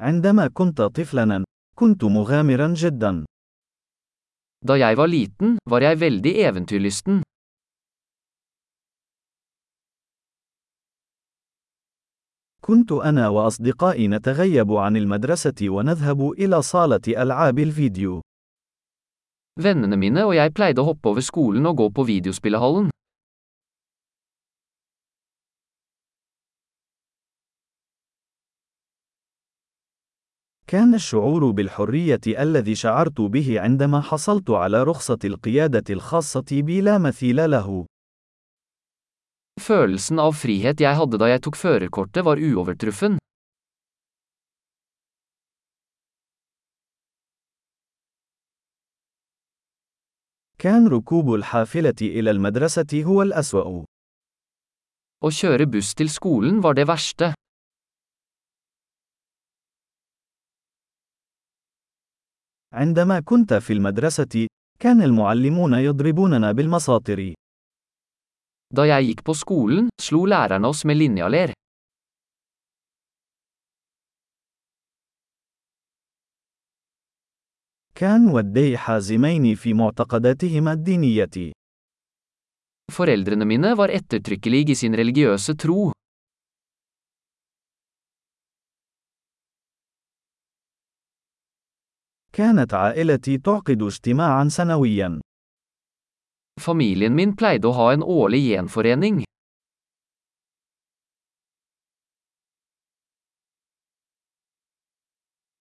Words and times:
عندما 0.00 0.46
كنت 0.46 0.82
طفلاً، 0.82 1.44
كنت 1.74 2.04
مغامراً 2.04 2.74
جداً. 2.74 3.24
Da 4.66 4.74
jeg 4.74 4.96
var 4.96 5.06
liten, 5.06 5.56
var 5.70 5.82
jeg 5.82 6.00
veldig 6.00 6.34
eventyrlysten. 6.48 7.22
كنت 12.62 12.92
أنا 12.92 13.28
وأصدقائي 13.28 14.08
نتغيب 14.08 14.72
عن 14.72 14.96
المدرسة 14.96 15.54
ونذهب 15.62 16.32
إلى 16.32 16.62
صالة 16.62 17.00
ألعاب 17.08 17.58
الفيديو. 17.58 18.20
Vennene 19.60 19.96
mine 19.96 20.24
og 20.24 20.34
jeg 20.36 20.54
pleide 20.54 20.82
å 20.82 20.84
hoppe 20.84 21.08
over 21.08 21.20
skolen 21.20 21.66
og 21.66 21.76
gå 21.76 21.88
på 21.90 22.04
videospillehallen. 22.04 22.90
كان 30.68 30.94
الشعور 30.94 31.50
بالحرية 31.50 32.20
الذي 32.26 32.74
شعرت 32.74 33.20
به 33.20 33.60
عندما 33.60 34.00
حصلت 34.00 34.50
على 34.50 34.82
رخصة 34.82 35.18
القيادة 35.24 35.84
الخاصة 35.90 36.44
بي 36.50 36.80
لا 36.80 36.98
مثيل 36.98 37.50
له. 37.50 37.86
Følelsen 39.60 40.18
av 40.18 40.36
frihet 40.36 40.80
jeg 40.80 40.94
hadde 41.00 41.16
da 41.18 41.30
jeg 41.32 41.40
tok 41.40 41.56
førerkortet 41.56 42.24
var 42.24 42.36
uovertruffen. 42.36 43.18
كان 50.58 50.88
ركوب 50.88 51.34
الحافلة 51.34 51.94
إلى 52.02 52.30
المدرسة 52.30 53.02
هو 53.04 53.22
الأسوأ. 53.22 53.84
Å 55.24 55.28
kjøre 55.30 55.66
buss 55.66 55.94
til 55.94 56.08
skolen 56.08 56.60
var 56.62 56.74
det 56.74 56.86
verste. 56.88 57.32
عندما 62.78 63.20
كنت 63.20 63.54
في 63.54 63.72
المدرسة، 63.72 64.46
كان 64.80 65.02
المعلمون 65.02 65.74
يضربوننا 65.74 66.52
بالمساطر. 66.52 67.34
Da 68.74 68.84
jeg 68.86 69.06
gikk 69.08 69.22
på 69.24 69.34
skolen, 69.34 69.88
slo 70.02 70.26
lærerne 70.26 70.68
oss 70.68 70.84
med 70.84 70.96
linjaler. 70.96 71.52
كان 77.94 78.28
والدي 78.28 78.78
حازمين 78.78 79.54
في 79.54 79.74
معتقداتهما 79.74 80.72
الدينية. 80.72 81.52
Foreldrene 82.92 83.44
mine 83.44 83.76
var 83.76 83.88
ettertrykkelig 83.88 84.70
i 84.70 84.74
sin 84.74 84.94
religiøse 84.94 85.56
tro. 85.56 85.92
كانت 92.38 92.74
عائلتي 92.74 93.38
تعقد 93.38 93.82
اجتماعا 93.82 94.48
سنويا. 94.48 95.20
Familien 96.60 97.14
min 97.14 97.32
pleide 97.34 97.66
å 97.66 97.72
ha 97.74 97.86
en 97.92 98.02
årlig 98.02 98.42
gjenforening. 98.46 99.24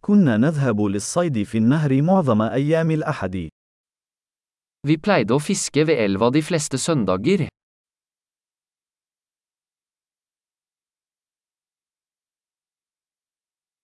كنا 0.00 0.36
نذهب 0.36 0.80
للصيد 0.80 1.42
في 1.42 1.58
النهر 1.58 2.02
معظم 2.02 2.42
أيام 2.42 2.90
الأحد. 2.90 3.48
Vi 4.86 4.96
pleide 4.96 5.34
å 5.34 5.40
fiske 5.40 5.86
ved 5.86 5.96
elva 5.96 6.30
de 6.30 6.42
fleste 6.42 6.78
søndager. 6.78 7.48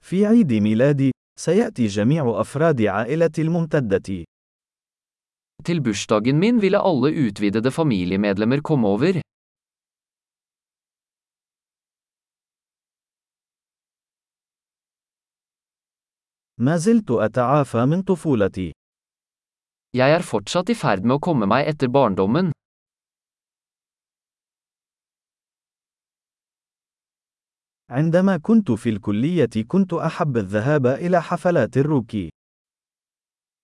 في 0.00 0.26
عيد 0.26 0.52
ميلادي، 0.52 1.10
سيأتي 1.40 1.86
جميع 1.86 2.40
أفراد 2.40 2.82
عائلتي 2.82 3.42
الممتدة. 3.42 4.24
Til 5.64 5.80
bursdagen 5.80 6.38
min 6.38 6.60
ville 6.60 6.78
alle 6.78 7.08
utvidede 7.26 7.70
familiemedlemmer 7.70 8.60
komme 8.60 8.88
over. 8.88 9.20
ما 16.58 16.76
زلت 16.76 17.10
أتعافى 17.10 17.86
من 17.86 18.02
طفولتي. 18.02 18.72
Jeg 19.96 20.12
er 20.12 20.22
fortsatt 20.22 20.68
i 20.68 20.74
ferd 20.74 21.04
med 21.04 21.16
å 21.16 21.18
komme 21.18 21.46
meg 21.46 21.66
etter 21.66 21.88
barndommen. 21.88 22.52
عندما 27.90 28.36
كنت 28.36 28.70
في 28.70 28.88
الكلية 28.88 29.64
كنت 29.68 29.92
أحب 29.92 30.36
الذهاب 30.36 30.86
إلى 30.86 31.22
حفلات 31.22 31.76
الروكي. 31.76 32.30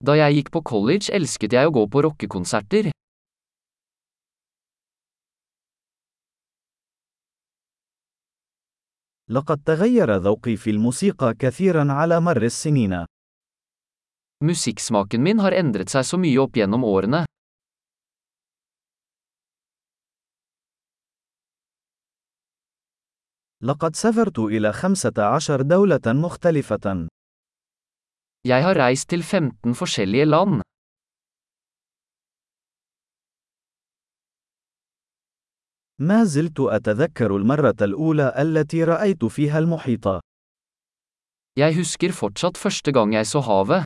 Da 0.04 0.14
jeg 0.16 0.34
gikk 0.34 0.50
på 0.52 0.60
college 0.60 1.08
elsket 1.14 1.54
jeg 1.54 1.68
å 1.68 1.72
gå 1.72 1.86
på 1.86 2.02
rockekonserter. 2.02 2.90
لقد 9.30 9.62
تغير 9.64 10.16
ذوقي 10.16 10.56
في 10.56 10.70
الموسيقى 10.70 11.34
كثيرا 11.34 11.92
على 11.92 12.20
مر 12.20 12.42
السنين. 12.42 13.04
Musikksmaken 14.44 15.22
min 15.22 15.38
har 15.38 15.52
endret 15.52 15.88
seg 15.88 16.04
så 16.04 16.18
mye 16.18 16.38
opp 16.42 16.56
gjennom 16.56 16.84
årene. 16.84 17.24
لقد 23.62 23.96
سافرت 23.96 24.38
إلى 24.38 24.72
15 24.72 25.62
دولة 25.62 26.00
مختلفة. 26.06 27.08
Jeg 28.48 28.62
har 28.62 28.74
reist 28.74 29.08
til 29.08 29.22
15 29.22 29.74
forskjellige 29.74 30.24
land. 30.24 30.62
ما 35.98 36.24
زلت 36.24 36.60
أتذكر 36.60 37.36
المرة 37.36 37.76
الأولى 37.82 38.34
التي 38.38 38.84
رأيت 38.84 39.24
فيها 39.24 39.58
المحيط. 39.58 40.06
Jeg 41.58 41.74
husker 41.76 42.12
fortsatt 42.12 42.56
første 42.58 42.92
gang 42.92 43.14
jeg 43.14 43.26
så 43.26 43.40
havet. 43.40 43.84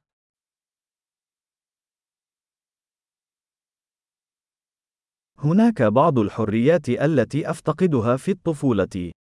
هناك 5.39 5.83
بعض 5.83 6.19
الحريات 6.19 6.89
التي 6.89 7.51
أفتقدها 7.51 8.17
في 8.17 8.31
الطفولة. 8.31 9.13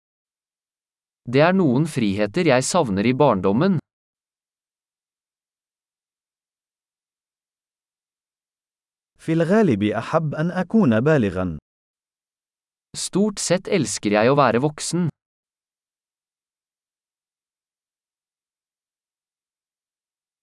Det 1.28 1.40
er 1.40 1.54
noen 1.56 1.88
friheter 1.88 2.50
jeg 2.52 2.64
savner 2.68 3.06
i 3.08 3.14
barndommen. 3.14 3.80
في 9.24 9.34
الغالب 9.34 9.84
أحب 9.84 10.36
أن 10.36 10.52
أكون 10.52 11.00
بالغا. 11.00 11.58
Stort 12.98 13.40
sett 13.40 13.68
elsker 13.68 14.12
jeg 14.12 14.30
å 14.30 14.36
være 14.36 14.60
voksen. 14.60 15.08